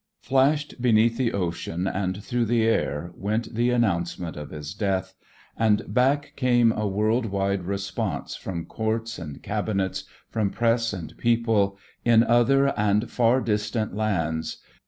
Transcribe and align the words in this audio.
Flashed 0.23 0.81
beneath 0.81 1.17
the 1.17 1.31
ocean 1.31 1.85
and 1.85 2.23
through 2.23 2.45
the 2.45 2.63
air 2.67 3.11
went 3.13 3.53
the 3.53 3.69
announcement 3.69 4.35
of 4.35 4.49
his 4.49 4.73
death, 4.73 5.13
and 5.55 5.93
back 5.93 6.33
came 6.35 6.71
a 6.71 6.87
world 6.87 7.27
wide 7.27 7.65
response 7.65 8.35
from 8.35 8.65
courts 8.65 9.19
and 9.19 9.43
cabinets, 9.43 10.05
from 10.27 10.49
press 10.49 10.91
and 10.91 11.15
people, 11.19 11.77
in 12.03 12.23
other 12.23 12.69
and 12.75 13.11
far 13.11 13.41
distant 13.41 13.93
lands. 13.95 14.57